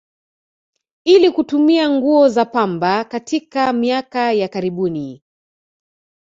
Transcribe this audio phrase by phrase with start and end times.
[1.05, 5.23] Ili kutumia nguo za pamba katika miaka ya karibuni